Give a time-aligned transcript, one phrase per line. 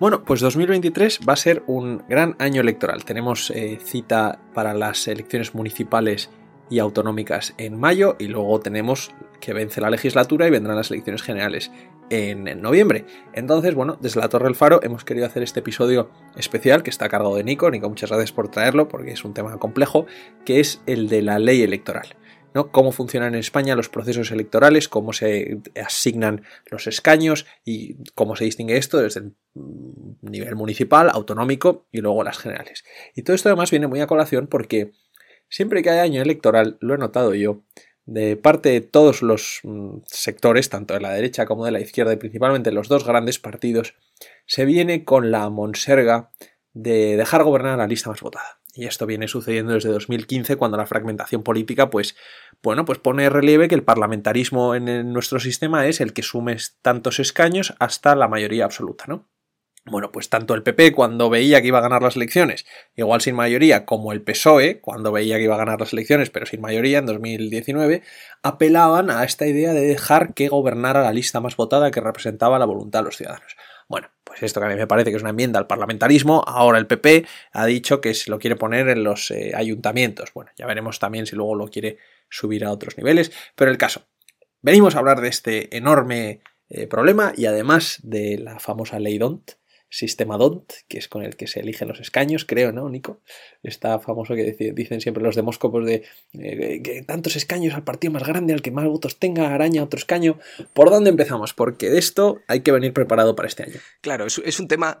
[0.00, 3.04] Bueno, pues 2023 va a ser un gran año electoral.
[3.04, 6.30] Tenemos eh, cita para las elecciones municipales
[6.68, 11.22] y autonómicas en mayo y luego tenemos que vence la legislatura y vendrán las elecciones
[11.22, 11.70] generales
[12.10, 13.04] en, noviembre.
[13.34, 17.04] Entonces, bueno, desde la Torre del Faro hemos querido hacer este episodio especial que está
[17.04, 17.70] a cargo de Nico.
[17.70, 20.06] Nico, muchas gracias por traerlo porque es un tema complejo,
[20.44, 22.16] que es el de la ley electoral.
[22.70, 28.44] Cómo funcionan en España los procesos electorales, cómo se asignan los escaños y cómo se
[28.44, 29.34] distingue esto desde el
[30.22, 32.84] nivel municipal, autonómico y luego las generales.
[33.16, 34.92] Y todo esto además viene muy a colación porque
[35.48, 37.62] siempre que hay año electoral, lo he notado yo,
[38.06, 42.12] de parte de todos los mm, sectores, tanto de la derecha como de la izquierda,
[42.12, 43.94] y principalmente los dos grandes partidos,
[44.46, 46.30] se viene con la monserga
[46.72, 48.60] de dejar gobernar a la lista más votada.
[48.74, 52.16] Y esto viene sucediendo desde 2015, cuando la fragmentación política, pues,
[52.64, 57.20] bueno, pues pone relieve que el parlamentarismo en nuestro sistema es el que sume tantos
[57.20, 59.28] escaños hasta la mayoría absoluta, ¿no?
[59.86, 62.64] Bueno, pues tanto el PP cuando veía que iba a ganar las elecciones,
[62.96, 66.46] igual sin mayoría, como el PSOE cuando veía que iba a ganar las elecciones, pero
[66.46, 68.02] sin mayoría en 2019,
[68.42, 72.64] apelaban a esta idea de dejar que gobernara la lista más votada que representaba la
[72.64, 73.56] voluntad de los ciudadanos.
[73.86, 76.78] Bueno, pues esto que a mí me parece que es una enmienda al parlamentarismo, ahora
[76.78, 80.32] el PP ha dicho que se lo quiere poner en los eh, ayuntamientos.
[80.32, 84.06] Bueno, ya veremos también si luego lo quiere subir a otros niveles, pero el caso,
[84.62, 89.52] venimos a hablar de este enorme eh, problema y además de la famosa ley DONT,
[89.90, 93.20] sistema DONT, que es con el que se eligen los escaños, creo, ¿no, Nico?
[93.62, 96.02] Está famoso que dicen siempre los demóscopos de
[96.32, 99.98] eh, que tantos escaños al partido más grande, al que más votos tenga, araña otro
[99.98, 100.38] escaño.
[100.72, 101.54] ¿Por dónde empezamos?
[101.54, 103.80] Porque de esto hay que venir preparado para este año.
[104.00, 104.98] Claro, es un tema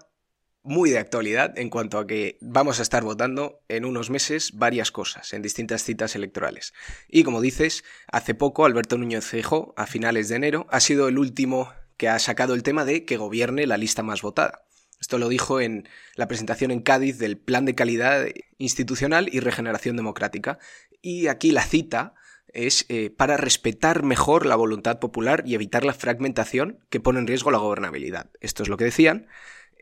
[0.64, 4.90] muy de actualidad en cuanto a que vamos a estar votando en unos meses varias
[4.90, 6.72] cosas en distintas citas electorales.
[7.08, 11.18] Y como dices, hace poco Alberto Núñez Feijóo, a finales de enero, ha sido el
[11.18, 14.64] último que ha sacado el tema de que gobierne la lista más votada.
[15.00, 18.26] Esto lo dijo en la presentación en Cádiz del Plan de Calidad
[18.56, 20.58] Institucional y Regeneración Democrática.
[21.02, 22.14] Y aquí la cita
[22.54, 27.26] es eh, para respetar mejor la voluntad popular y evitar la fragmentación que pone en
[27.26, 28.30] riesgo la gobernabilidad.
[28.40, 29.26] Esto es lo que decían.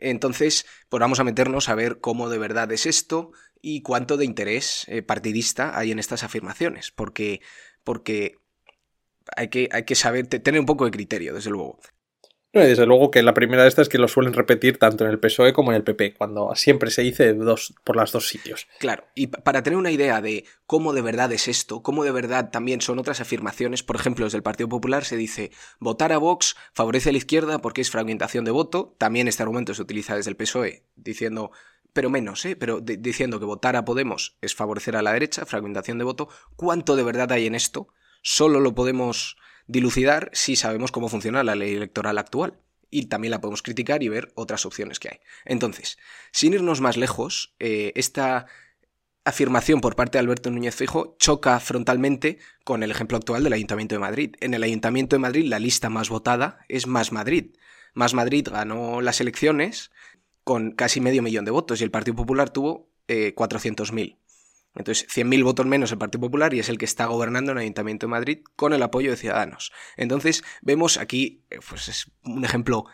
[0.03, 3.31] Entonces, pues vamos a meternos a ver cómo de verdad es esto
[3.61, 7.41] y cuánto de interés eh, partidista hay en estas afirmaciones, porque,
[7.83, 8.37] porque
[9.35, 11.79] hay, que, hay que saber, tener un poco de criterio, desde luego
[12.61, 15.19] desde luego que la primera de estas es que lo suelen repetir tanto en el
[15.19, 18.67] PSOE como en el PP, cuando siempre se dice dos, por los dos sitios.
[18.79, 22.51] Claro, y para tener una idea de cómo de verdad es esto, cómo de verdad
[22.51, 26.55] también son otras afirmaciones, por ejemplo, desde el Partido Popular se dice votar a Vox
[26.73, 30.29] favorece a la izquierda porque es fragmentación de voto, también este argumento se utiliza desde
[30.29, 31.51] el PSOE, diciendo
[31.93, 32.55] pero menos, ¿eh?
[32.55, 36.95] pero diciendo que votar a Podemos es favorecer a la derecha, fragmentación de voto, ¿cuánto
[36.95, 37.87] de verdad hay en esto?
[38.23, 39.37] Solo lo podemos
[39.67, 42.59] dilucidar si sabemos cómo funciona la ley electoral actual.
[42.89, 45.19] Y también la podemos criticar y ver otras opciones que hay.
[45.45, 45.97] Entonces,
[46.31, 48.45] sin irnos más lejos, eh, esta
[49.25, 53.95] afirmación por parte de Alberto Núñez Fijo choca frontalmente con el ejemplo actual del Ayuntamiento
[53.95, 54.35] de Madrid.
[54.41, 57.55] En el Ayuntamiento de Madrid la lista más votada es Más Madrid.
[57.93, 59.91] Más Madrid ganó las elecciones
[60.43, 64.17] con casi medio millón de votos y el Partido Popular tuvo eh, 400.000.
[64.75, 67.63] Entonces, 100.000 votos menos el Partido Popular y es el que está gobernando en el
[67.63, 69.71] Ayuntamiento de Madrid con el apoyo de Ciudadanos.
[69.97, 72.85] Entonces, vemos aquí, eh, pues es un ejemplo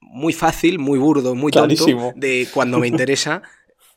[0.00, 3.42] muy fácil, muy burdo, muy tonto de cuando me interesa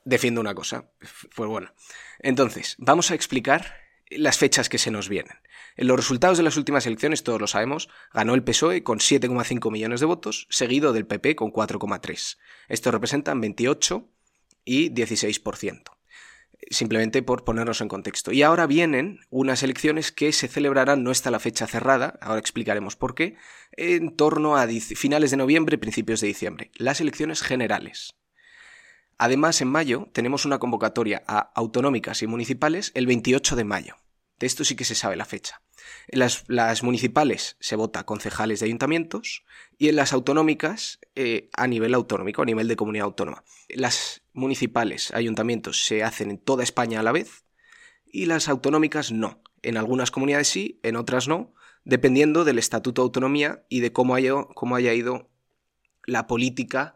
[0.06, 0.90] defiendo una cosa.
[1.36, 1.74] Pues bueno.
[2.20, 3.76] Entonces, vamos a explicar
[4.10, 5.36] las fechas que se nos vienen.
[5.76, 9.70] En los resultados de las últimas elecciones, todos lo sabemos, ganó el PSOE con 7,5
[9.70, 12.38] millones de votos, seguido del PP con 4,3.
[12.70, 14.10] Esto representan 28
[14.64, 15.97] y 16%
[16.70, 18.32] simplemente por ponernos en contexto.
[18.32, 22.96] Y ahora vienen unas elecciones que se celebrarán, no está la fecha cerrada, ahora explicaremos
[22.96, 23.36] por qué,
[23.72, 28.16] en torno a finales de noviembre, principios de diciembre, las elecciones generales.
[29.18, 33.96] Además, en mayo tenemos una convocatoria a autonómicas y municipales el 28 de mayo.
[34.40, 35.62] De esto sí que se sabe la fecha.
[36.08, 39.44] En las, municipales se vota concejales de ayuntamientos
[39.78, 43.44] y en las autonómicas eh, a nivel autonómico, a nivel de comunidad autónoma.
[43.70, 47.44] Las municipales, ayuntamientos, se hacen en toda España a la vez
[48.06, 49.42] y las autonómicas no.
[49.64, 51.54] En algunas comunidades sí, en otras no,
[51.84, 55.30] dependiendo del estatuto de autonomía y de cómo haya, cómo haya ido
[56.06, 56.96] la política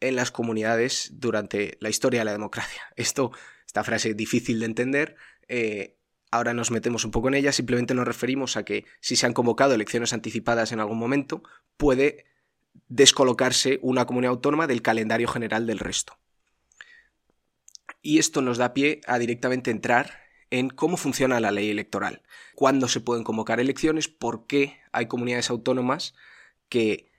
[0.00, 2.82] en las comunidades durante la historia de la democracia.
[2.96, 3.32] Esto,
[3.66, 5.16] esta frase difícil de entender,
[5.48, 5.96] eh,
[6.30, 9.32] ahora nos metemos un poco en ella, simplemente nos referimos a que si se han
[9.34, 11.42] convocado elecciones anticipadas en algún momento,
[11.76, 12.26] puede
[12.88, 16.17] descolocarse una comunidad autónoma del calendario general del resto.
[18.02, 22.22] Y esto nos da pie a directamente entrar en cómo funciona la ley electoral,
[22.54, 26.14] cuándo se pueden convocar elecciones, por qué hay comunidades autónomas
[26.68, 27.10] que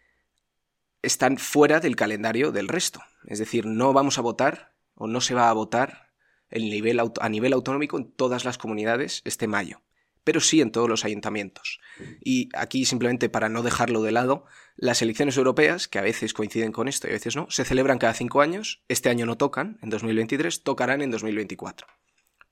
[1.02, 3.02] están fuera del calendario del resto.
[3.26, 6.10] Es decir, no vamos a votar o no se va a votar
[6.50, 9.82] el nivel, a nivel autonómico en todas las comunidades este mayo,
[10.30, 11.80] pero sí en todos los ayuntamientos.
[12.24, 14.46] Y aquí, simplemente para no dejarlo de lado,
[14.76, 17.98] las elecciones europeas, que a veces coinciden con esto y a veces no, se celebran
[17.98, 18.84] cada cinco años.
[18.90, 21.88] Este año no tocan, en 2023, tocarán en 2024,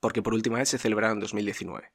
[0.00, 1.92] porque por última vez se celebraron en 2019.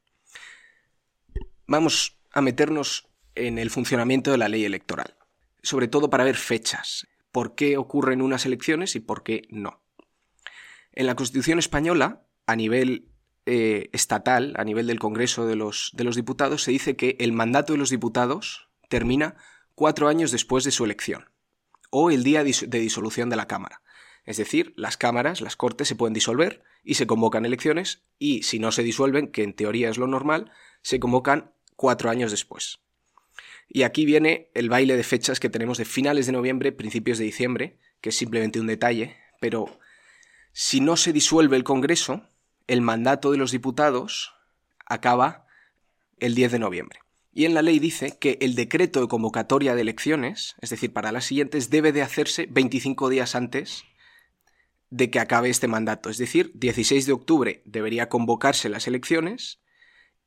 [1.66, 5.18] Vamos a meternos en el funcionamiento de la ley electoral,
[5.62, 9.82] sobre todo para ver fechas, por qué ocurren unas elecciones y por qué no.
[10.92, 13.10] En la Constitución española, a nivel
[13.46, 17.32] eh, estatal, a nivel del Congreso de los, de los Diputados, se dice que el
[17.32, 19.36] mandato de los diputados termina
[19.74, 21.30] cuatro años después de su elección,
[21.90, 23.82] o el día de disolución de la Cámara.
[24.24, 28.58] Es decir, las cámaras, las cortes se pueden disolver y se convocan elecciones y si
[28.58, 30.50] no se disuelven, que en teoría es lo normal,
[30.82, 32.80] se convocan cuatro años después.
[33.68, 37.24] Y aquí viene el baile de fechas que tenemos de finales de noviembre, principios de
[37.24, 39.78] diciembre, que es simplemente un detalle, pero
[40.52, 42.28] si no se disuelve el Congreso,
[42.66, 44.34] el mandato de los diputados
[44.86, 45.46] acaba
[46.18, 47.00] el 10 de noviembre.
[47.32, 51.10] Y en la ley dice que el decreto de convocatoria de elecciones, es decir, para
[51.10, 53.84] las siguientes, debe de hacerse 25 días antes
[54.90, 56.10] de que acabe este mandato.
[56.10, 59.58] Es decir, 16 de octubre debería convocarse las elecciones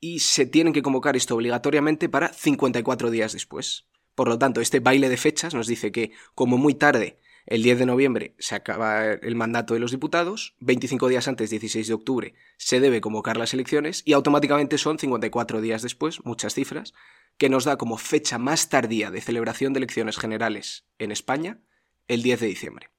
[0.01, 3.85] y se tienen que convocar esto obligatoriamente para 54 días después.
[4.13, 7.79] Por lo tanto, este baile de fechas nos dice que, como muy tarde el 10
[7.79, 12.33] de noviembre se acaba el mandato de los diputados, 25 días antes, 16 de octubre,
[12.57, 16.93] se debe convocar las elecciones y automáticamente son 54 días después, muchas cifras,
[17.37, 21.59] que nos da como fecha más tardía de celebración de elecciones generales en España
[22.09, 22.89] el 10 de diciembre.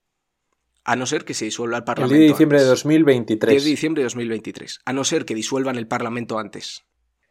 [0.82, 2.14] A no ser que se disuelva el Parlamento.
[2.14, 3.52] El 10 de diciembre de 2023.
[3.52, 4.80] 10 de diciembre de 2023.
[4.86, 6.84] A no ser que disuelvan el Parlamento antes.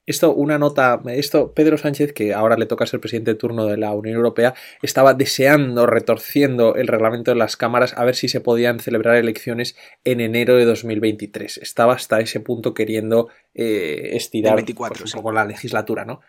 [0.08, 3.76] Esto, una nota, esto, Pedro Sánchez, que ahora le toca ser presidente de turno de
[3.76, 8.40] la Unión Europea, estaba deseando, retorciendo el reglamento de las cámaras a ver si se
[8.40, 9.76] podían celebrar elecciones
[10.06, 11.58] en enero de 2023.
[11.58, 16.22] Estaba hasta ese punto queriendo eh, estirar 24, pues, un poco la legislatura, ¿no?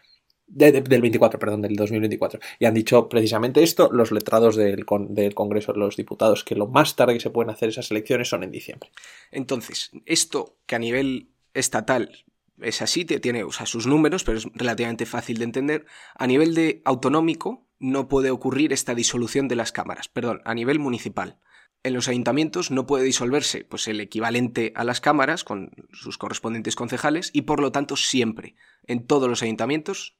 [0.49, 2.41] del 24, perdón, del 2024.
[2.59, 6.67] Y han dicho precisamente esto los letrados del, del, Congreso de los Diputados, que lo
[6.67, 8.91] más tarde que se pueden hacer esas elecciones son en diciembre.
[9.31, 12.25] Entonces, esto que a nivel estatal
[12.61, 15.87] es así, tiene sus números, pero es relativamente fácil de entender.
[16.15, 20.79] A nivel de autonómico no puede ocurrir esta disolución de las cámaras, perdón, a nivel
[20.79, 21.39] municipal.
[21.85, 26.75] En los ayuntamientos no puede disolverse pues, el equivalente a las cámaras con sus correspondientes
[26.75, 28.57] concejales y por lo tanto siempre,
[28.87, 30.17] en todos los ayuntamientos,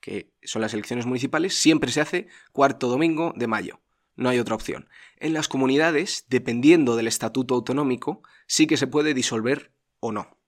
[0.00, 3.80] que son las elecciones municipales, siempre se hace cuarto domingo de mayo.
[4.14, 4.88] No hay otra opción.
[5.16, 10.39] En las comunidades, dependiendo del estatuto autonómico, sí que se puede disolver o no.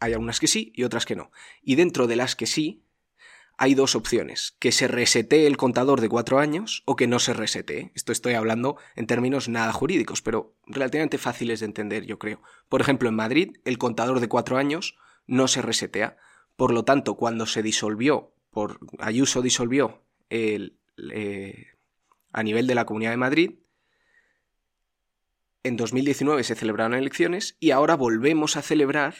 [0.00, 1.30] Hay algunas que sí y otras que no.
[1.62, 2.84] Y dentro de las que sí,
[3.60, 7.32] hay dos opciones, que se resetee el contador de cuatro años o que no se
[7.32, 7.90] resetee.
[7.96, 12.40] Esto estoy hablando en términos nada jurídicos, pero relativamente fáciles de entender, yo creo.
[12.68, 14.96] Por ejemplo, en Madrid, el contador de cuatro años
[15.26, 16.16] no se resetea.
[16.54, 20.78] Por lo tanto, cuando se disolvió, por Ayuso disolvió el,
[21.12, 21.66] eh,
[22.32, 23.54] a nivel de la Comunidad de Madrid,
[25.64, 29.16] en 2019 se celebraron elecciones y ahora volvemos a celebrar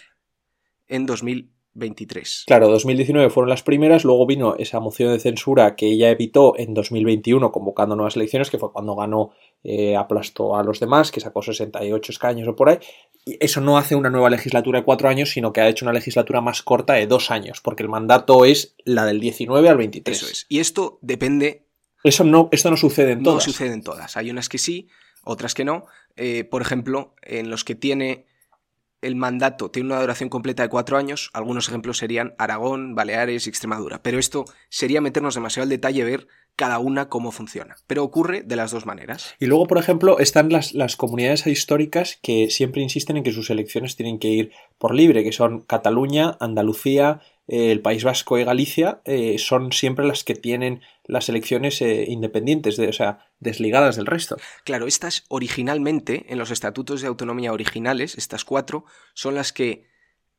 [0.89, 2.45] en 2023.
[2.47, 6.75] Claro, 2019 fueron las primeras, luego vino esa moción de censura que ella evitó en
[6.75, 9.31] 2021 convocando nuevas elecciones, que fue cuando ganó,
[9.63, 12.79] eh, aplastó a los demás, que sacó 68 escaños o por ahí.
[13.25, 15.93] Y eso no hace una nueva legislatura de cuatro años, sino que ha hecho una
[15.93, 20.17] legislatura más corta de dos años, porque el mandato es la del 19 al 23.
[20.17, 20.47] Eso es.
[20.49, 21.67] Y esto depende...
[22.05, 23.47] Eso no, esto no sucede en todas.
[23.47, 24.17] No sucede en todas.
[24.17, 24.89] Hay unas que sí,
[25.25, 25.85] otras que no.
[26.17, 28.27] Eh, por ejemplo, en los que tiene
[29.01, 33.51] el mandato tiene una duración completa de cuatro años, algunos ejemplos serían Aragón, Baleares y
[33.51, 36.27] Extremadura, pero esto sería meternos demasiado al detalle ver
[36.57, 37.77] cada una cómo funciona.
[37.87, 39.37] Pero ocurre de las dos maneras.
[39.39, 43.51] Y luego, por ejemplo, están las, las comunidades históricas que siempre insisten en que sus
[43.51, 49.01] elecciones tienen que ir por libre, que son Cataluña, Andalucía, el País Vasco y Galicia,
[49.07, 54.07] eh, son siempre las que tienen las elecciones eh, independientes, de, o sea, desligadas del
[54.07, 54.37] resto.
[54.65, 59.87] Claro, estas originalmente, en los estatutos de autonomía originales, estas cuatro, son las que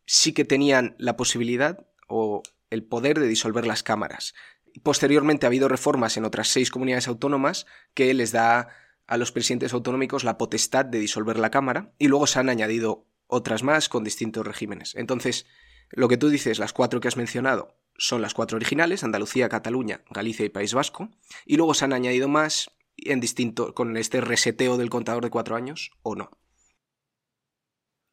[0.05, 4.35] sí que tenían la posibilidad o el poder de disolver las cámaras.
[4.83, 8.69] Posteriormente ha habido reformas en otras seis comunidades autónomas que les da
[9.07, 13.07] a los presidentes autonómicos la potestad de disolver la Cámara y luego se han añadido
[13.25, 14.93] otras más con distintos regímenes.
[14.95, 15.47] Entonces,
[15.91, 20.01] lo que tú dices, las cuatro que has mencionado, son las cuatro originales, Andalucía, Cataluña,
[20.09, 21.09] Galicia y País Vasco,
[21.45, 25.55] y luego se han añadido más en distinto, con este reseteo del contador de cuatro
[25.55, 26.31] años o no.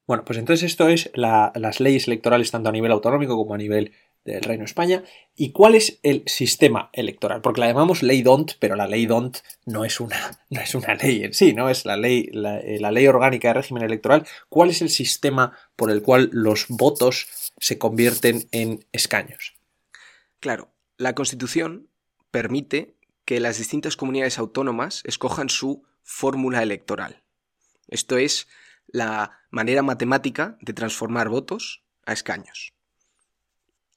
[0.06, 3.92] Bueno, pues entonces esto es las leyes electorales tanto a nivel autonómico como a nivel
[4.32, 5.04] del Reino de España.
[5.34, 7.40] ¿Y cuál es el sistema electoral?
[7.40, 10.94] Porque la llamamos ley DONT, pero la ley DONT no es una, no es una
[10.94, 11.70] ley en sí, ¿no?
[11.70, 14.26] Es la ley, eh, la ley orgánica de régimen electoral.
[14.48, 19.54] ¿Cuál es el sistema por el cual los votos se convierten en escaños?
[20.40, 21.88] Claro, la Constitución
[22.30, 27.22] permite que las distintas comunidades autónomas escojan su fórmula electoral.
[27.88, 28.46] Esto es
[28.86, 32.75] la manera matemática de transformar votos a escaños.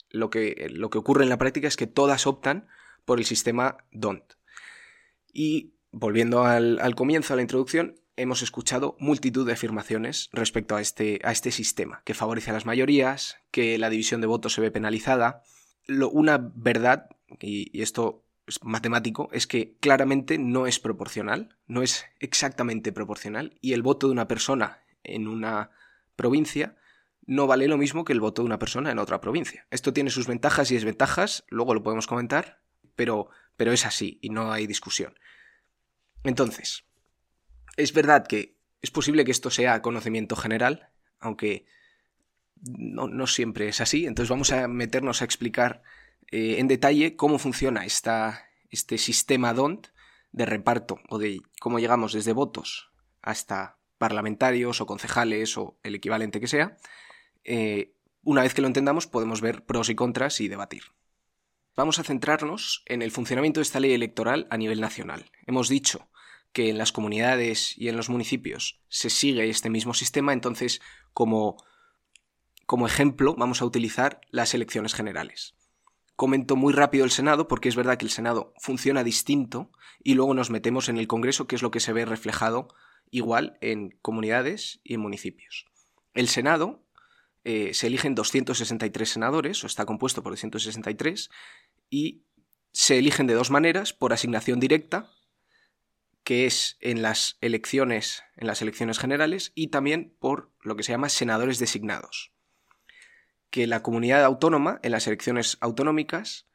[0.10, 2.68] Lo que, lo que ocurre en la práctica es que todas optan
[3.06, 4.34] por el sistema DONT.
[5.34, 11.20] Y volviendo al, comienzo, a la introducción, hemos escuchado multitud de afirmaciones respecto a este,
[11.24, 14.72] a este sistema, que favorece a las mayorías, que la división de votos se ve
[14.72, 15.44] penalizada.
[15.88, 18.24] una verdad, y esto
[18.62, 24.13] matemático es que claramente no es proporcional, no es exactamente proporcional, y el voto de
[24.13, 25.72] una persona en una
[26.16, 26.75] provincia
[27.29, 29.67] no vale lo mismo que el voto de una persona en otra provincia.
[29.69, 32.59] Esto tiene sus ventajas y desventajas, luego lo podemos comentar,
[32.95, 35.13] pero, pero es así y no hay discusión.
[36.24, 36.86] Entonces,
[37.77, 41.67] es verdad que es posible que esto sea conocimiento general, aunque
[42.62, 45.83] no, siempre es así, entonces vamos a meternos a explicar
[46.31, 49.89] eh, en detalle cómo funciona este sistema DONT
[50.31, 52.89] de reparto o de cómo llegamos desde votos
[53.21, 56.75] hasta parlamentarios o concejales o el equivalente que sea.
[57.43, 57.93] Eh,
[58.24, 60.84] una vez que lo entendamos podemos ver pros y contras y debatir.
[61.75, 65.31] Vamos a centrarnos en el funcionamiento de esta ley electoral a nivel nacional.
[65.48, 66.10] Hemos dicho
[66.51, 70.81] que en las comunidades y en los municipios se sigue este mismo sistema, entonces
[71.13, 71.58] como,
[72.65, 75.55] como ejemplo vamos a utilizar las elecciones generales
[76.19, 79.72] comento muy rápido el Senado porque es verdad que el Senado funciona distinto
[80.03, 82.67] y luego nos metemos en el Congreso, que es lo que se ve reflejado
[83.10, 85.65] igual en comunidades y en municipios.
[86.13, 86.84] El Senado
[87.43, 91.29] eh, se eligen 263 senadores, o está compuesto por 263,
[91.89, 92.24] y
[92.72, 95.12] se eligen de dos maneras, por asignación directa,
[96.24, 100.91] que es en las elecciones, en las elecciones generales, y también por lo que se
[100.91, 102.31] llama senadores designados
[103.50, 106.48] que la comunidad autónoma, en las elecciones autonómicas,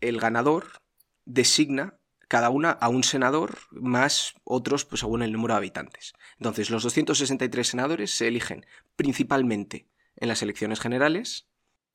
[0.00, 0.82] el ganador
[1.24, 6.14] designa cada una a un senador más otros pues, según el número de habitantes.
[6.38, 8.64] Entonces, los 263 senadores se eligen
[8.96, 9.88] principalmente
[10.20, 11.46] en las elecciones generales.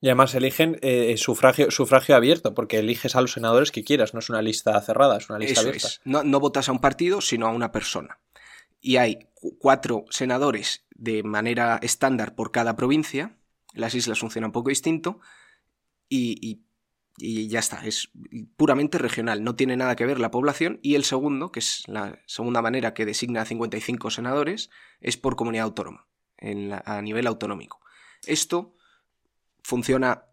[0.01, 4.19] Y además eligen eh, sufragio, sufragio abierto, porque eliges a los senadores que quieras, no
[4.19, 5.87] es una lista cerrada, es una lista abierta.
[6.03, 8.19] No, no votas a un partido, sino a una persona.
[8.81, 9.29] Y hay
[9.59, 13.37] cuatro senadores de manera estándar por cada provincia,
[13.73, 15.19] las islas funcionan un poco distinto
[16.09, 16.61] y,
[17.17, 18.11] ya está, es
[18.57, 22.19] puramente regional, no tiene nada que ver la población y el segundo, que es la
[22.25, 26.07] segunda manera que designa a 55 senadores, es por comunidad autónoma,
[26.85, 27.79] a nivel autonómico.
[28.27, 28.75] Esto
[29.63, 30.25] funciona,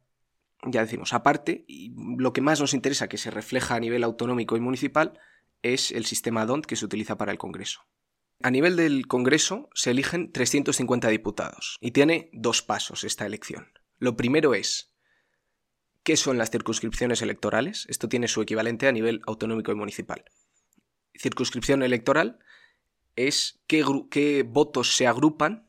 [0.66, 4.56] ya decimos, aparte, y lo que más nos interesa que se refleja a nivel autonómico
[4.56, 5.18] y municipal
[5.62, 7.82] es el sistema DONT que se utiliza para el Congreso.
[8.42, 13.72] A nivel del Congreso se eligen 350 diputados y tiene dos pasos esta elección.
[13.98, 14.92] Lo primero es
[16.02, 17.86] qué son las circunscripciones electorales.
[17.88, 20.24] Esto tiene su equivalente a nivel autonómico y municipal.
[21.14, 22.40] Circunscripción electoral
[23.14, 25.68] es qué, qué votos se agrupan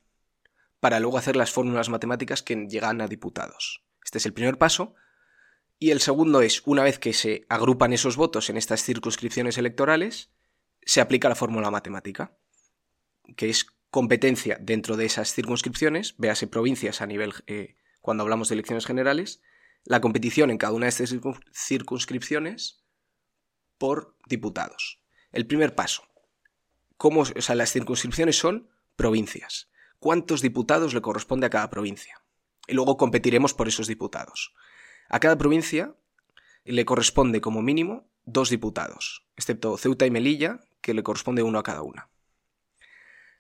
[0.83, 3.85] para luego hacer las fórmulas matemáticas que llegan a diputados.
[4.03, 4.95] Este es el primer paso.
[5.79, 10.33] Y el segundo es, una vez que se agrupan esos votos en estas circunscripciones electorales,
[10.81, 12.37] se aplica la fórmula matemática
[13.37, 18.55] que es competencia dentro de esas circunscripciones, véase provincias a nivel, eh, cuando hablamos de
[18.55, 19.41] elecciones generales,
[19.85, 21.15] la competición en cada una de estas
[21.53, 22.83] circunscripciones
[23.77, 24.99] por diputados.
[25.31, 26.03] El primer paso.
[26.97, 29.69] ¿Cómo, o sea, las circunscripciones son provincias.
[30.03, 32.21] ¿Cuántos diputados le corresponde a cada provincia?
[32.67, 34.53] Y luego competiremos por esos diputados.
[35.07, 35.95] A cada provincia
[36.65, 41.63] le corresponde como mínimo dos diputados, excepto Ceuta y Melilla, que le corresponde uno a
[41.63, 42.09] cada una.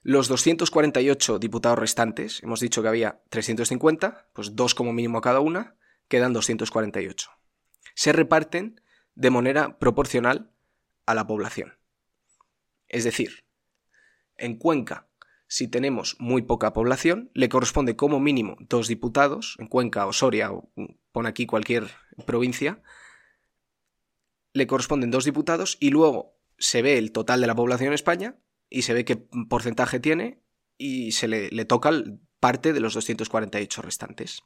[0.03, 5.75] Los 248 diputados restantes, hemos dicho que había 350, pues dos como mínimo cada una,
[6.07, 7.29] quedan 248.
[7.93, 8.79] Se reparten
[9.15, 10.49] de manera proporcional
[11.05, 11.73] a la población.
[12.87, 13.43] Es decir,
[14.37, 15.09] en Cuenca,
[15.53, 20.51] si tenemos muy poca población, le corresponde como mínimo dos diputados, en Cuenca o Soria,
[20.51, 20.71] o
[21.11, 21.91] pon aquí cualquier
[22.25, 22.81] provincia,
[24.53, 28.39] le corresponden dos diputados y luego se ve el total de la población en España
[28.67, 29.15] y se ve qué
[29.47, 30.41] porcentaje tiene
[30.79, 31.91] y se le, toca
[32.39, 34.41] parte de los 248 restantes.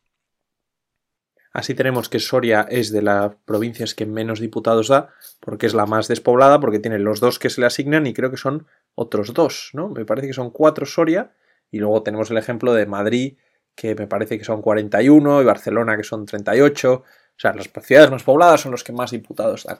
[1.57, 5.09] Así tenemos que Soria es de las provincias que menos diputados da,
[5.39, 8.29] porque es la más despoblada, porque tiene los dos que se le asignan y creo
[8.29, 9.89] que son otros dos, ¿no?
[9.89, 11.31] Me parece que son cuatro Soria
[11.71, 13.37] y luego tenemos el ejemplo de Madrid,
[13.73, 16.93] que me parece que son 41 y Barcelona que son 38.
[16.93, 17.03] O
[17.35, 19.79] sea, las ciudades más pobladas son los que más diputados dan.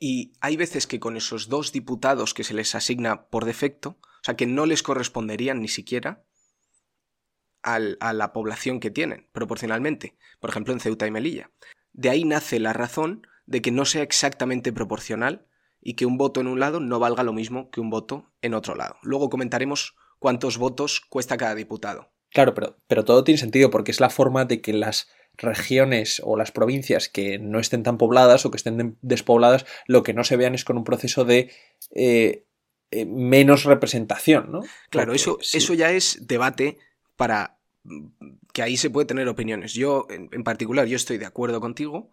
[0.00, 4.24] Y hay veces que con esos dos diputados que se les asigna por defecto, o
[4.24, 6.24] sea, que no les corresponderían ni siquiera
[7.64, 10.16] a la población que tienen, proporcionalmente.
[10.38, 11.50] Por ejemplo, en Ceuta y Melilla.
[11.92, 15.46] De ahí nace la razón de que no sea exactamente proporcional
[15.80, 18.54] y que un voto en un lado no valga lo mismo que un voto en
[18.54, 18.96] otro lado.
[19.02, 22.10] Luego comentaremos cuántos votos cuesta cada diputado.
[22.30, 26.36] Claro, pero, pero todo tiene sentido porque es la forma de que las regiones o
[26.36, 30.36] las provincias que no estén tan pobladas o que estén despobladas, lo que no se
[30.36, 31.52] vean es con un proceso de
[31.94, 32.46] eh,
[32.90, 34.60] eh, menos representación, ¿no?
[34.90, 36.78] Claro, eso, eso ya es debate
[37.16, 37.53] para
[38.52, 39.74] que ahí se puede tener opiniones.
[39.74, 42.10] Yo, en, particular, yo estoy de acuerdo contigo,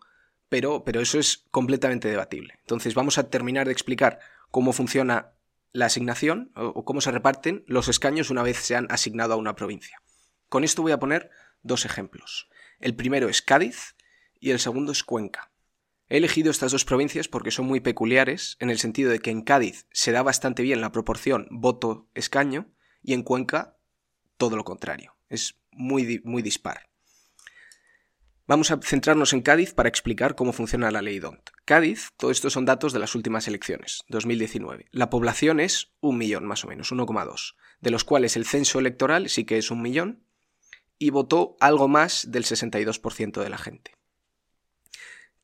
[0.49, 2.55] pero, pero eso es completamente debatible.
[2.59, 5.33] Entonces vamos a terminar de explicar cómo funciona
[5.71, 9.55] la asignación o, cómo se reparten los escaños una vez se han asignado a una
[9.55, 10.01] provincia.
[10.49, 11.29] Con esto voy a poner
[11.63, 12.49] dos ejemplos.
[12.79, 13.95] El primero es Cádiz
[14.39, 15.51] y el segundo es Cuenca.
[16.09, 19.43] He elegido estas dos provincias porque son muy peculiares en el sentido de que en
[19.43, 22.67] Cádiz se da bastante bien la proporción voto-escaño
[23.01, 23.77] y en Cuenca
[24.35, 25.15] todo lo contrario.
[25.29, 26.91] Es muy, muy dispar.
[28.47, 31.51] Vamos a centrarnos en Cádiz para explicar cómo funciona la ley DONT.
[31.63, 34.87] Cádiz, todo esto son datos de las últimas elecciones, 2019.
[34.91, 39.29] La población es un millón más o menos, 1,2, de los cuales el censo electoral
[39.29, 40.25] sí que es un millón
[40.97, 43.95] y votó algo más del 62% de la gente.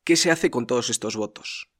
[0.04, 1.70] ¿Qué se hace con todos estos votos?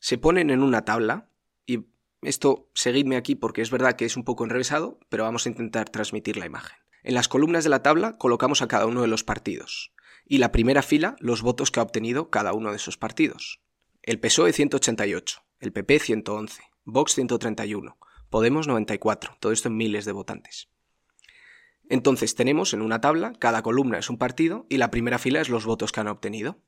[0.00, 1.28] Se ponen en una tabla
[1.66, 1.86] y
[2.22, 5.90] esto, seguidme aquí porque es verdad que es un poco enrevesado, pero vamos a intentar
[5.90, 6.78] transmitir la imagen.
[7.06, 9.92] En las columnas de la tabla colocamos a cada uno de los partidos.
[10.26, 13.60] Y la primera fila, los votos que ha obtenido cada uno de esos partidos.
[14.02, 17.96] El PSOE 188, el PP 111, Vox 131,
[18.28, 20.68] Podemos 94, todo esto en miles de votantes.
[21.88, 25.48] Entonces tenemos en una tabla, cada columna es un partido y la primera fila es
[25.48, 26.58] los votos que han obtenido.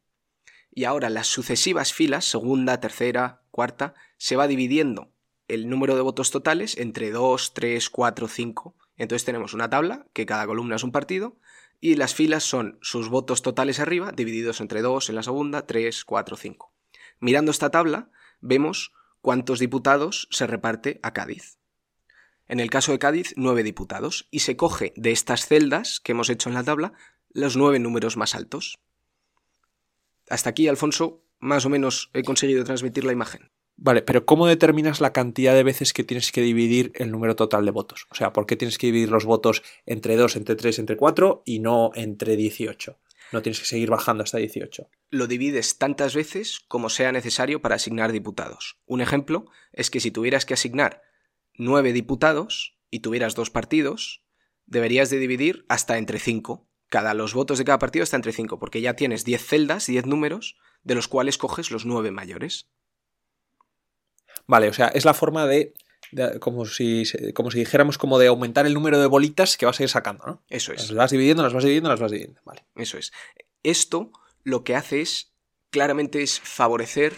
[0.71, 5.11] Y ahora las sucesivas filas, segunda, tercera, cuarta, se va dividiendo
[5.49, 8.77] el número de votos totales entre 2, 3, 4, 5.
[8.99, 11.39] Entonces tenemos una tabla, que cada columna es un partido,
[11.81, 16.05] y las filas son sus votos totales arriba, divididos entre 2 en la segunda, 3,
[16.05, 16.75] 4, 5.
[17.21, 21.59] Mirando esta tabla, vemos cuántos diputados se reparte a Cádiz.
[22.49, 26.29] En el caso de Cádiz, 9 diputados, y se coge de estas celdas que hemos
[26.31, 26.93] hecho en la tabla
[27.31, 28.79] los nueve números más altos.
[30.29, 33.53] Hasta aquí, Alfonso, más o menos he conseguido transmitir la imagen.
[33.81, 37.65] Vale, pero ¿cómo determinas la cantidad de veces que tienes que dividir el número total
[37.65, 38.09] de votos?
[38.11, 41.43] O sea, ¿por qué tienes que dividir los votos entre 2, entre 3, entre 4
[41.47, 42.99] y no entre 18?
[43.31, 44.91] No tienes que seguir bajando hasta 18.
[45.11, 48.81] Lo divides tantas veces como sea necesario para asignar diputados.
[48.85, 51.03] Un ejemplo es que si tuvieras que asignar
[51.55, 54.25] 9 diputados y tuvieras dos partidos,
[54.67, 56.69] deberías de dividir hasta entre 5.
[56.89, 60.07] Cada los votos de cada partido está entre 5, porque ya tienes 10 celdas, 10
[60.07, 62.71] números, de los cuales coges los 9 mayores.
[64.49, 65.75] Vale, o sea, es la forma de,
[66.41, 69.83] como, si, como si dijéramos como de aumentar el número de bolitas que vas a
[69.83, 70.43] ir sacando, ¿no?
[70.49, 70.89] Eso es.
[70.89, 72.41] Las vas dividiendo, las vas dividiendo, las vas dividiendo.
[72.45, 72.65] Vale.
[72.75, 73.13] Eso es.
[73.63, 74.11] Esto
[74.45, 75.35] lo que hace es,
[75.71, 77.15] claramente, es favorecer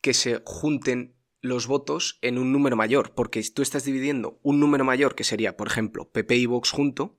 [0.00, 4.60] que se junten los votos en un número mayor, porque si tú estás dividiendo un
[4.60, 7.18] número mayor, que sería, por ejemplo, PP y Vox junto,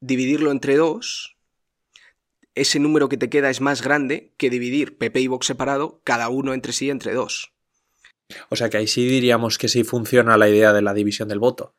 [0.00, 1.36] dividirlo entre dos,
[2.54, 6.28] ese número que te queda es más grande que dividir PP y Vox separado, cada
[6.28, 7.51] uno entre sí entre dos.
[8.48, 11.38] O sea que ahí sí diríamos que sí funciona la idea de la división del
[11.38, 11.74] voto.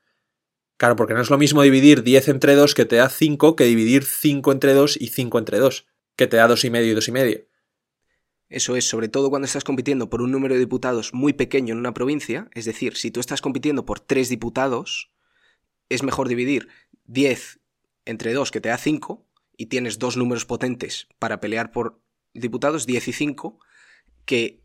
[0.77, 3.65] Claro, porque no es lo mismo dividir 10 entre 2 que te da 5 que
[3.65, 6.95] dividir 5 entre 2 y 5 entre 2, que te da 2,5 y medio y
[6.95, 7.07] 2,5.
[7.07, 7.47] y medio.
[8.49, 11.79] Eso es, sobre todo cuando estás compitiendo por un número de diputados muy pequeño en
[11.79, 15.11] una provincia, es decir, si tú estás compitiendo por 3 diputados,
[15.89, 16.67] es mejor dividir
[17.05, 17.59] 10
[18.05, 19.25] entre 2 que te da 5
[19.57, 22.01] y tienes dos números potentes para pelear por
[22.33, 23.59] diputados, 10 y 5,
[24.25, 24.62] que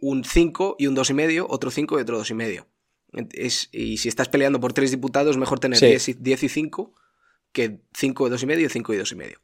[0.00, 2.66] un 5 y un 2,5, otro 5 y otro 2,5.
[3.32, 6.94] Es, y si estás peleando por tres diputados, mejor tener 10, y 5
[7.52, 9.38] que 5 y 2,5 y 5 y 2,5.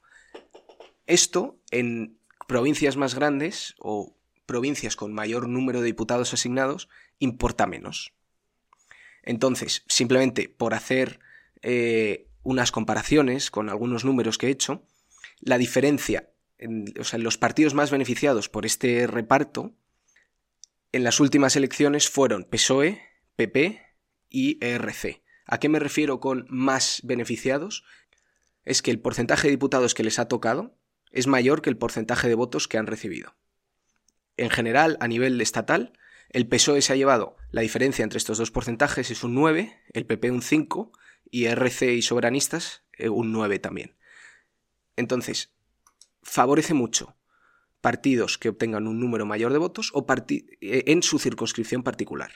[1.07, 8.13] Esto en provincias más grandes o provincias con mayor número de diputados asignados importa menos.
[9.23, 11.19] Entonces, simplemente por hacer
[11.63, 14.85] eh, unas comparaciones con algunos números que he hecho,
[15.41, 16.31] la diferencia,
[16.99, 19.73] o sea, los partidos más beneficiados por este reparto
[20.97, 23.03] en las últimas elecciones fueron PSOE,
[23.37, 23.83] PP
[24.31, 25.23] y ERC.
[25.45, 27.85] ¿A qué me refiero con más beneficiados?
[28.65, 30.79] Es que el porcentaje de diputados que les ha tocado
[31.11, 33.37] es mayor que el porcentaje de votos que han recibido.
[34.39, 35.93] En general, a nivel estatal,
[36.31, 40.07] el PSOE se ha llevado la diferencia entre estos dos porcentajes es un 9, el
[40.07, 40.93] PP un 5
[41.31, 43.99] y ERC y soberanistas eh, un 9 también.
[44.97, 45.53] Entonces,
[46.23, 47.19] favorece mucho
[47.87, 52.33] partidos que obtengan un número mayor de votos o eh, en su circunscripción particular.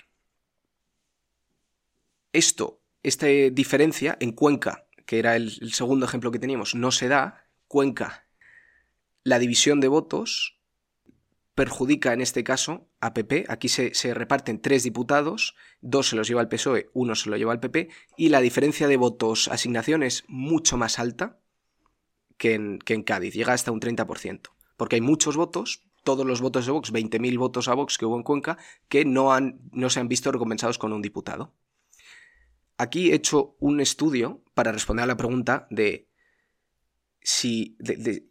[2.33, 7.09] Esto, esta diferencia en Cuenca, que era el, el segundo ejemplo que teníamos, no se
[7.09, 7.49] da.
[7.67, 8.29] Cuenca,
[9.25, 10.61] la división de votos
[11.57, 13.47] perjudica en este caso a PP.
[13.49, 17.53] Aquí se, reparten tres diputados, dos se los lleva el PSOE, uno se lo lleva
[17.53, 21.41] el PP, y la diferencia de votos asignación es mucho más alta
[22.37, 24.43] que en, que en Cádiz, llega hasta un 30%,
[24.81, 28.17] porque hay muchos votos, todos los votos de Vox, 20.000 votos a Vox que hubo
[28.17, 28.57] en Cuenca,
[28.89, 31.53] que no, han, no se han visto recompensados con un diputado.
[32.79, 36.09] Aquí he hecho un estudio para responder a la pregunta de
[37.21, 37.77] si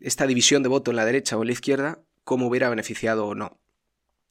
[0.02, 3.36] esta división de voto en la derecha o en la izquierda cómo hubiera beneficiado o
[3.36, 3.62] no.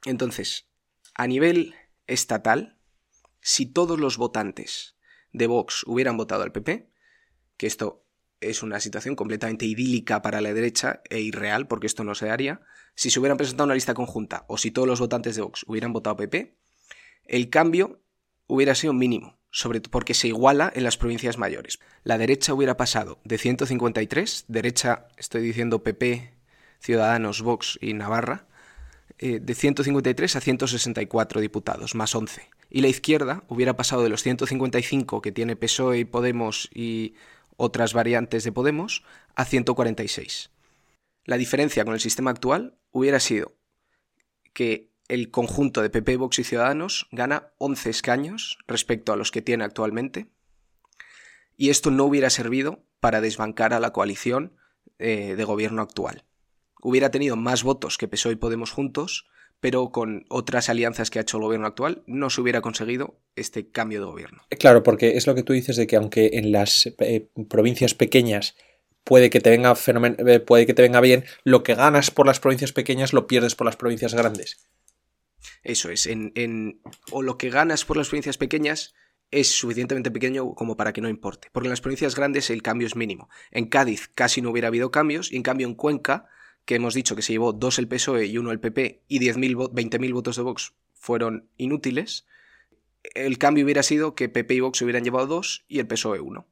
[0.04, 0.68] Entonces,
[1.14, 1.76] a nivel
[2.08, 2.80] estatal,
[3.40, 4.96] si todos los votantes
[5.32, 6.90] de Vox hubieran votado al PP,
[7.56, 8.07] que esto
[8.40, 12.60] es una situación completamente idílica para la derecha e irreal, porque esto no se haría,
[12.94, 15.92] si se hubieran presentado una lista conjunta o si todos los votantes de Vox hubieran
[15.92, 16.56] votado PP,
[17.24, 18.00] el cambio
[18.46, 21.78] hubiera sido mínimo, sobre porque se iguala en las provincias mayores.
[22.02, 26.34] La derecha hubiera pasado de 153, derecha, estoy diciendo PP,
[26.80, 28.46] Ciudadanos, Vox y Navarra,
[29.18, 32.48] eh, de 153 a 164 diputados, más 11.
[32.70, 37.14] Y la izquierda hubiera pasado de los 155 que tiene PSOE y Podemos y
[37.58, 40.50] otras variantes de Podemos a 146.
[41.26, 43.58] La diferencia con el sistema actual hubiera sido
[44.54, 49.42] que el conjunto de PP, Vox y Ciudadanos gana 11 escaños respecto a los que
[49.42, 50.30] tiene actualmente,
[51.58, 54.56] y esto no hubiera servido para desbancar a la coalición
[54.98, 56.24] eh, de gobierno actual
[56.82, 59.26] hubiera tenido más votos que PSOE y Podemos juntos,
[59.60, 63.70] pero con otras alianzas que ha hecho el gobierno actual no se hubiera conseguido este
[63.70, 64.42] cambio de gobierno.
[64.58, 68.54] Claro, porque es lo que tú dices de que aunque en las eh, provincias pequeñas
[69.04, 72.40] puede que te venga eh, puede que te venga bien, lo que ganas por las
[72.40, 74.68] provincias pequeñas lo pierdes por las provincias grandes.
[75.62, 78.94] Eso es, en, o lo que ganas por las provincias pequeñas
[79.30, 82.86] es suficientemente pequeño como para que no importe, porque en las provincias grandes el cambio
[82.86, 83.28] es mínimo.
[83.50, 86.26] En Cádiz casi no hubiera habido cambios y en cambio en Cuenca
[86.68, 89.72] que hemos dicho que se llevó dos el PSOE y uno el PP y 10.000,
[89.72, 92.26] 20.000 votos de Vox fueron inútiles,
[93.14, 96.46] el cambio hubiera sido que PP y Vox hubieran llevado dos y el PSOE uno.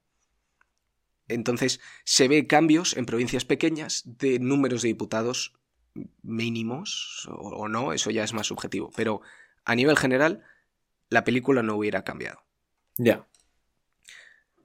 [1.29, 5.53] Entonces, se ve cambios en provincias pequeñas de números de diputados
[6.23, 9.21] mínimos o, no, eso ya es más subjetivo, pero
[9.67, 10.45] a nivel general
[11.11, 12.41] la película no hubiera cambiado.
[12.97, 13.29] Ya.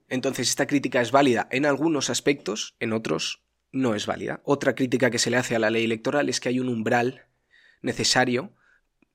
[0.08, 3.41] Entonces, esta crítica es válida en algunos aspectos, en otros
[3.72, 4.42] no es válida.
[4.44, 7.26] Otra crítica que se le hace a la ley electoral es que hay un umbral
[7.82, 8.54] necesario,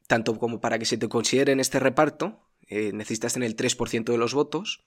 [0.06, 4.12] tanto como para que se te considere en este reparto, eh, necesitas tener el 3%
[4.12, 4.84] de los votos,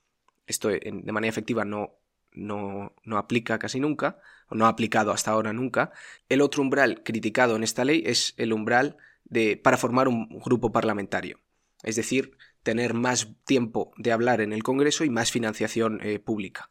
[0.47, 1.99] esto de manera efectiva no,
[2.31, 5.91] no, no, aplica casi nunca, o no ha aplicado hasta ahora nunca.
[6.27, 10.71] El otro umbral criticado en esta ley es el umbral de, para formar un grupo
[10.71, 11.39] parlamentario,
[11.83, 16.67] es decir, tener más tiempo de hablar en el Congreso y más financiación eh, pública.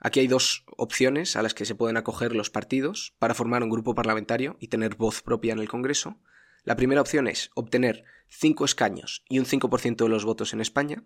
[0.00, 3.70] Aquí hay dos opciones a las que se pueden acoger los partidos para formar un
[3.70, 6.20] grupo parlamentario y tener voz propia en el Congreso.
[6.64, 11.04] La primera opción es obtener cinco escaños y un 5% de los votos en España.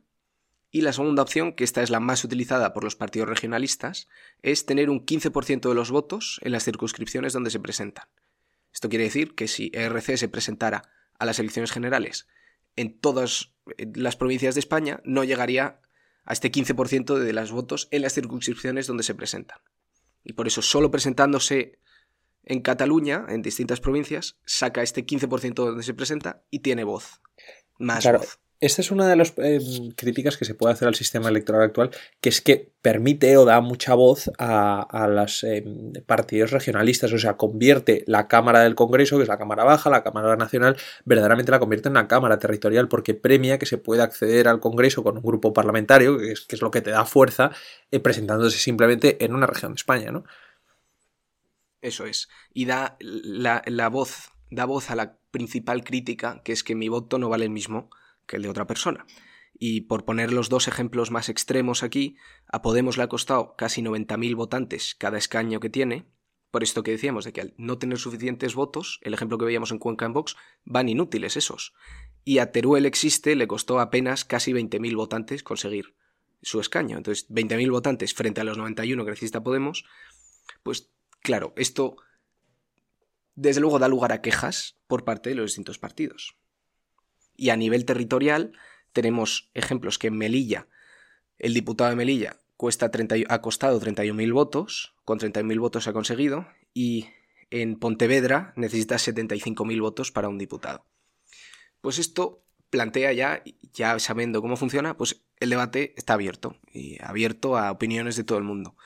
[0.70, 4.08] Y la segunda opción, que esta es la más utilizada por los partidos regionalistas,
[4.42, 8.08] es tener un 15% de los votos en las circunscripciones donde se presentan.
[8.72, 10.82] Esto quiere decir que si ERC se presentara
[11.18, 12.26] a las elecciones generales
[12.76, 13.52] en todas
[13.94, 15.80] las provincias de España, no llegaría
[16.24, 19.58] a este 15% de las votos en las circunscripciones donde se presentan.
[20.24, 21.78] Y por eso, solo presentándose
[22.44, 27.20] en Cataluña, en distintas provincias, saca este 15% donde se presenta y tiene voz.
[27.78, 28.38] Más voz.
[28.62, 29.58] Esta es una de las eh,
[29.96, 33.60] críticas que se puede hacer al sistema electoral actual, que es que permite o da
[33.60, 35.64] mucha voz a, los eh,
[36.06, 40.04] partidos regionalistas, o sea, convierte la Cámara del Congreso, que es la Cámara Baja, la
[40.04, 44.46] Cámara Nacional, verdaderamente la convierte en una Cámara territorial, porque premia que se pueda acceder
[44.46, 47.50] al Congreso con un grupo parlamentario, que es, lo que te da fuerza,
[47.90, 50.22] eh, presentándose simplemente en una región de España, ¿no?
[51.80, 52.28] Eso es.
[52.54, 57.18] Y da la voz, da voz a la principal crítica, que es que mi voto
[57.18, 57.90] no vale el mismo
[58.26, 59.06] que el de otra persona.
[59.54, 63.82] Y por poner los dos ejemplos más extremos aquí, a Podemos le ha costado casi
[63.82, 66.06] 90.000 votantes cada escaño que tiene,
[66.50, 69.70] por esto que decíamos de que al no tener suficientes votos, el ejemplo que veíamos
[69.70, 71.74] en Cuenca en Vox, van inútiles esos.
[72.24, 75.94] Y a Teruel existe le costó apenas casi 20.000 votantes conseguir
[76.42, 76.96] su escaño.
[76.96, 79.84] Entonces, 20.000 votantes frente a los 91 que necesita Podemos,
[80.62, 81.96] pues claro, esto
[83.34, 86.36] desde luego da lugar a quejas por parte de los distintos partidos.
[87.42, 88.52] Y a nivel territorial
[88.92, 90.68] tenemos ejemplos que en Melilla,
[91.40, 97.08] el diputado de Melilla cuesta ha costado 31.000 votos, con 31.000 votos ha conseguido, y
[97.50, 100.86] en Pontevedra necesitas 75.000 votos para un diputado.
[101.80, 107.56] Pues esto plantea ya, ya sabiendo cómo funciona, pues el debate está abierto y abierto
[107.56, 108.76] a opiniones de todo el mundo.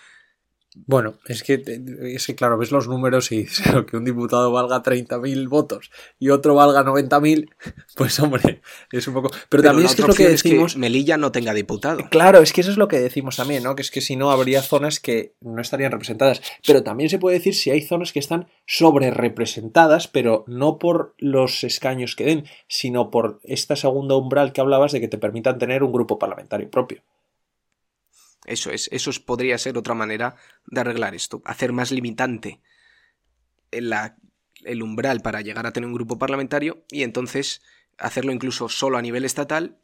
[0.85, 1.63] Bueno, es que,
[2.03, 6.29] es que, claro, ves los números y dices que un diputado valga 30.000 votos y
[6.29, 7.49] otro valga 90.000,
[7.97, 8.61] pues hombre,
[8.93, 9.31] es un poco...
[9.49, 10.77] Pero, también es que es lo que decimos...
[10.77, 12.09] Melilla no tenga diputado.
[12.11, 13.75] Claro, es que eso es lo que decimos también, ¿no?
[13.75, 16.43] Que es que si no habría zonas que no estarían representadas.
[16.67, 21.15] Pero también se puede decir si hay zonas que están sobre representadas, pero no por
[21.19, 25.59] los escaños que den, sino por esta segunda umbral que hablabas de que te permitan
[25.59, 27.03] tener un grupo parlamentario propio.
[28.47, 32.61] Eso es, eso podría ser otra manera de arreglar esto, hacer más limitante
[33.71, 37.61] el umbral para llegar a tener un grupo parlamentario y entonces
[37.99, 39.79] hacerlo incluso solo a nivel estatal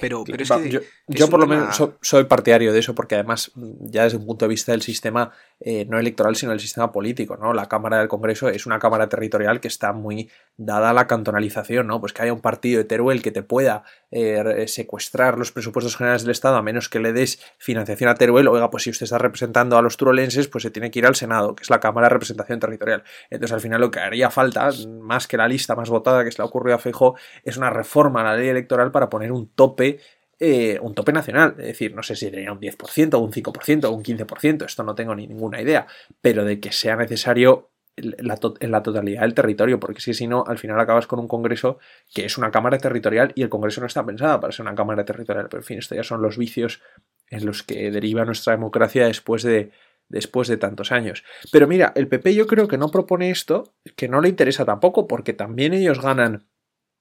[0.00, 4.04] pero, pero es que yo, por lo menos soy partidario de eso porque además ya
[4.04, 7.52] desde un punto de vista del sistema eh, no electoral sino del sistema político no
[7.52, 11.86] la cámara del Congreso es una cámara territorial que está muy dada a la cantonalización
[11.86, 15.96] no pues que haya un partido de Teruel que te pueda eh, secuestrar los presupuestos
[15.96, 19.04] generales del Estado a menos que le des financiación a Teruel oiga pues si usted
[19.04, 21.80] está representando a los turolenses pues se tiene que ir al Senado que es la
[21.80, 23.04] cámara de representación territorial.
[23.30, 26.38] Entonces al final lo que haría falta más que la lista más votada que se
[26.38, 29.48] le ha ocurrido a Feijóo es una reforma a la ley electoral para poner un
[29.50, 30.00] tope,
[30.38, 31.54] eh, un tope nacional.
[31.58, 34.94] Es decir, no sé si sería un 10%, un 5%, o un 15%, esto no
[34.94, 35.86] tengo ni ninguna idea,
[36.20, 38.28] pero de que sea necesario en
[38.70, 41.78] la, totalidad del territorio, porque si no, al final acabas con un Congreso
[42.14, 45.04] que es una Cámara territorial y el Congreso no está pensada para ser una Cámara
[45.04, 45.48] territorial.
[45.48, 46.82] Pero en fin, estos ya son los vicios
[47.30, 49.70] en los que deriva nuestra democracia después de,
[50.08, 51.24] después de tantos años.
[51.50, 55.06] Pero mira, el PP yo creo que no propone esto, que no le interesa tampoco,
[55.06, 56.46] porque también ellos ganan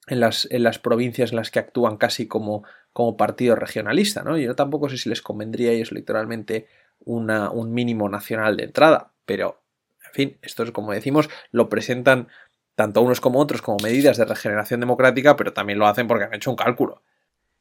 [0.08, 2.64] en las, en las provincias en las que actúan casi como,
[2.94, 4.38] como partido regionalista, ¿no?
[4.38, 6.68] Yo tampoco sé si les convendría a ellos electoralmente
[7.00, 9.62] una, un mínimo nacional de entrada, pero,
[10.06, 12.28] en fin, esto es como decimos, lo presentan
[12.76, 16.34] tanto unos como otros como medidas de regeneración democrática, pero también lo hacen porque han
[16.34, 17.02] hecho un cálculo.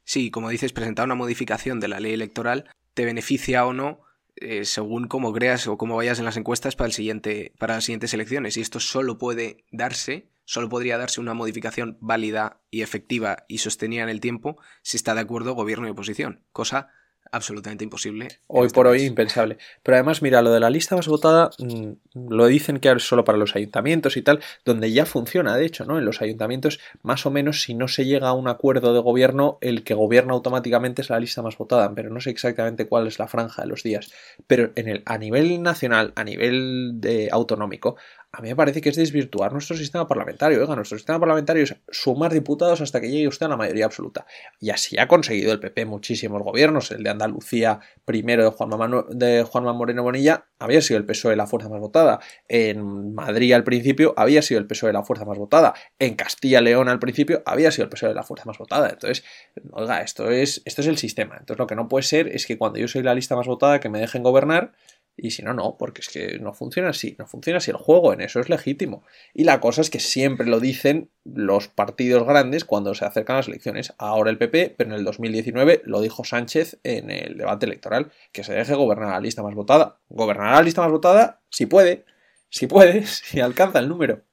[0.05, 4.01] Sí, como dices, presentar una modificación de la ley electoral te beneficia o no
[4.37, 7.85] eh, según cómo creas o cómo vayas en las encuestas para, el siguiente, para las
[7.85, 8.57] siguientes elecciones.
[8.57, 14.03] Y esto solo puede darse, solo podría darse una modificación válida y efectiva y sostenida
[14.03, 16.91] en el tiempo si está de acuerdo gobierno y oposición, cosa
[17.35, 18.29] absolutamente imposible.
[18.47, 19.59] Hoy este por hoy impensable.
[19.83, 23.25] Pero además, mira, lo de la lista más votada mm, lo dicen que es solo
[23.25, 25.99] para los ayuntamientos y tal, donde ya funciona, de hecho, ¿no?
[25.99, 29.59] En los ayuntamientos, más o menos, si no se llega a un acuerdo de gobierno,
[29.61, 33.19] el que gobierna automáticamente es la lista más votada, pero no sé exactamente cuál es
[33.19, 34.13] la franja de los días.
[34.47, 37.97] Pero en el, a nivel nacional, a nivel de autonómico,
[38.37, 40.61] a mí me parece que es desvirtuar nuestro sistema parlamentario.
[40.61, 44.27] Oiga, nuestro sistema parlamentario es sumar diputados hasta que llegue usted a la mayoría absoluta.
[44.61, 46.91] Y así ha conseguido el PP muchísimos gobiernos.
[46.91, 48.71] El de Andalucía, primero de Juan
[49.11, 52.19] de Juanma Moreno Bonilla, había sido el PSOE la fuerza más votada.
[52.49, 55.75] En Madrid al principio había sido el PSOE la fuerza más votada.
[56.01, 58.89] En Castilla León al principio había sido el PSOE la fuerza más votada.
[58.91, 59.25] Entonces,
[59.71, 61.37] oiga, esto es, esto es el sistema.
[61.39, 63.79] Entonces lo que no puede ser es que cuando yo soy la lista más votada
[63.79, 64.73] que me dejen gobernar
[65.17, 68.13] y si no, no, porque es que no funciona así, no funciona así el juego,
[68.13, 69.05] en eso es legítimo.
[69.33, 73.49] Y la cosa es que siempre lo dicen los partidos grandes cuando se acercan las
[73.49, 73.95] elecciones.
[73.99, 78.43] Ahora el PP, pero en el 2019 lo dijo Sánchez en el debate electoral, que
[78.43, 80.01] se deje gobernar la lista más votada.
[80.09, 82.05] Gobernar la lista más votada si puede,
[82.49, 84.25] si puede, si alcanza el número.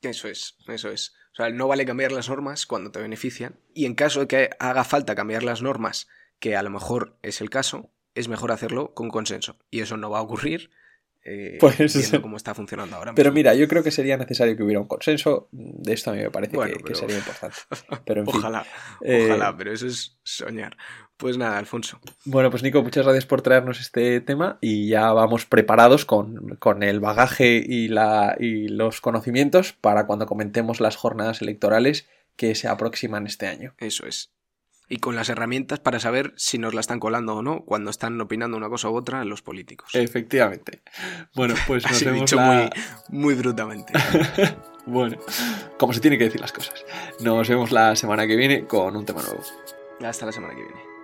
[0.00, 1.14] Eso es, eso es.
[1.32, 3.60] O sea, no vale cambiar las normas cuando te benefician.
[3.74, 7.40] Y en caso de que haga falta cambiar las normas, que a lo mejor es
[7.40, 9.56] el caso, es mejor hacerlo con consenso.
[9.70, 10.70] Y eso no va a ocurrir.
[11.24, 13.14] Eh, pues viendo cómo está funcionando ahora.
[13.14, 15.48] Pero mira, yo creo que sería necesario que hubiera un consenso.
[15.52, 17.56] De esto a mí me parece que, sería importante.
[18.04, 18.64] Pero ojalá,
[19.02, 20.76] eh, ojalá, pero eso es soñar.
[21.16, 22.00] Pues nada, Alfonso.
[22.24, 26.82] Bueno, pues Nico, muchas gracias por traernos este tema y ya vamos preparados con, con
[26.82, 32.68] el bagaje y, la, y los conocimientos para cuando comentemos las jornadas electorales que se
[32.68, 33.74] aproximan este año.
[33.78, 34.32] Eso es
[34.88, 38.20] y con las herramientas para saber si nos la están colando o no cuando están
[38.20, 39.94] opinando una cosa u otra los políticos.
[39.94, 40.82] Efectivamente.
[41.34, 42.70] Bueno, pues nos vemos dicho muy,
[43.10, 43.92] muy brutamente.
[44.86, 45.18] bueno,
[45.78, 46.84] como se tiene que decir las cosas.
[47.20, 49.42] Nos vemos la semana que viene con un tema nuevo.
[50.02, 50.97] Hasta la semana que viene.